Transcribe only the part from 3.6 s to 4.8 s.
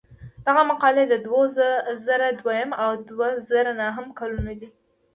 نهم کلونو دي.